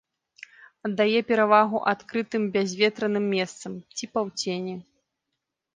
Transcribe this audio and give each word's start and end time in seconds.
Аддае 0.87 1.19
перавагу 1.31 1.81
адкрытым 1.93 2.43
бязветраным 2.57 3.25
месцам 3.37 3.71
ці 3.97 4.05
паўцені. 4.17 4.75